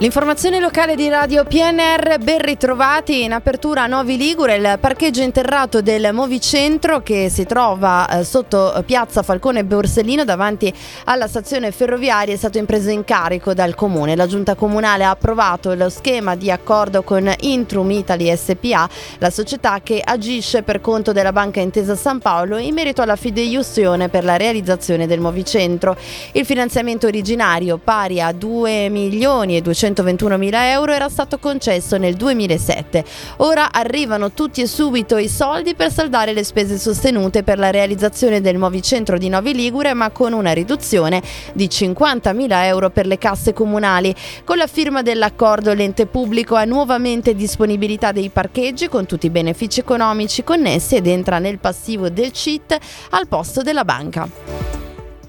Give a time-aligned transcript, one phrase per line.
[0.00, 5.82] L'informazione locale di Radio PNR, ben ritrovati in apertura a Novi Ligure, il parcheggio interrato
[5.82, 10.72] del Movicentro che si trova eh, sotto piazza Falcone Borsellino davanti
[11.04, 14.16] alla stazione ferroviaria è stato impreso in carico dal comune.
[14.16, 18.88] La giunta comunale ha approvato lo schema di accordo con Intrum Italy SPA,
[19.18, 24.08] la società che agisce per conto della Banca Intesa San Paolo in merito alla fideiussione
[24.08, 25.94] per la realizzazione del Movicentro.
[26.32, 32.14] Il finanziamento originario pari a 2 milioni e 200 121.000 euro era stato concesso nel
[32.14, 33.04] 2007.
[33.38, 38.40] Ora arrivano tutti e subito i soldi per saldare le spese sostenute per la realizzazione
[38.40, 41.22] del Movicentro di Novi Ligure, ma con una riduzione
[41.52, 44.14] di 50.000 euro per le casse comunali.
[44.44, 49.80] Con la firma dell'accordo l'ente pubblico ha nuovamente disponibilità dei parcheggi con tutti i benefici
[49.80, 52.78] economici connessi ed entra nel passivo del CIT
[53.10, 54.59] al posto della banca.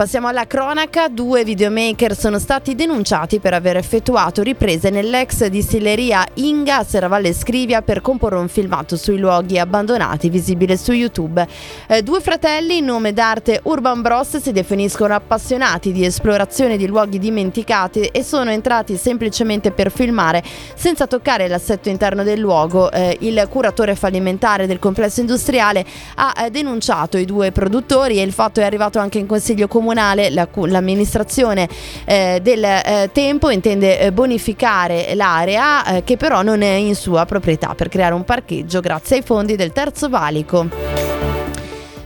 [0.00, 1.08] Passiamo alla cronaca.
[1.08, 7.82] Due videomaker sono stati denunciati per aver effettuato riprese nell'ex distilleria Inga a Serravalle Scrivia
[7.82, 11.46] per comporre un filmato sui luoghi abbandonati visibile su YouTube.
[11.86, 17.18] Eh, due fratelli in nome d'arte Urban Bros si definiscono appassionati di esplorazione di luoghi
[17.18, 20.42] dimenticati e sono entrati semplicemente per filmare
[20.76, 22.90] senza toccare l'assetto interno del luogo.
[22.90, 28.32] Eh, il curatore fallimentare del complesso industriale ha eh, denunciato i due produttori e il
[28.32, 31.68] fatto è arrivato anche in consiglio comunale comunale, la, l'amministrazione
[32.04, 37.26] eh, del eh, tempo intende eh, bonificare l'area eh, che però non è in sua
[37.26, 40.89] proprietà per creare un parcheggio grazie ai fondi del Terzo Valico.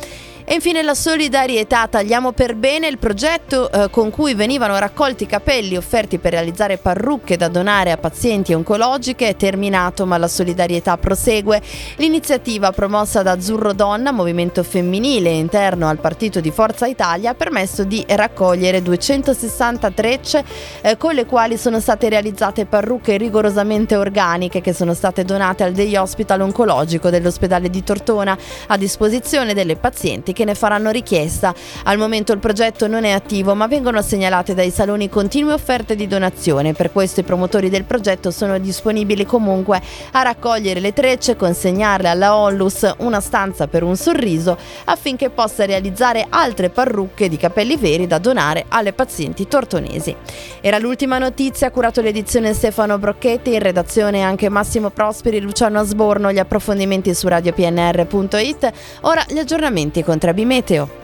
[0.46, 5.74] E infine la solidarietà, tagliamo per bene il progetto eh, con cui venivano raccolti capelli
[5.74, 11.62] offerti per realizzare parrucche da donare a pazienti oncologiche è terminato ma la solidarietà prosegue.
[11.96, 17.84] L'iniziativa promossa da Azzurro Donna, movimento femminile interno al partito di Forza Italia, ha permesso
[17.84, 20.44] di raccogliere 260 trecce
[20.82, 25.72] eh, con le quali sono state realizzate parrucche rigorosamente organiche che sono state donate al
[25.72, 31.54] Day Hospital oncologico dell'ospedale di Tortona a disposizione delle pazienti che ne faranno richiesta.
[31.84, 36.06] Al momento il progetto non è attivo, ma vengono segnalate dai saloni continue offerte di
[36.06, 36.74] donazione.
[36.74, 39.80] Per questo i promotori del progetto sono disponibili comunque
[40.12, 46.26] a raccogliere le trecce consegnarle alla Onlus, una stanza per un sorriso, affinché possa realizzare
[46.28, 50.14] altre parrucche di capelli veri da donare alle pazienti tortonesi.
[50.60, 56.32] Era l'ultima notizia, ha curato l'edizione Stefano Brocchetti, in redazione anche Massimo Prosperi, Luciano Asborno,
[56.32, 58.72] gli approfondimenti su radiopnr.it.
[59.02, 61.03] Ora gli aggiornamenti con Trebi Meteo.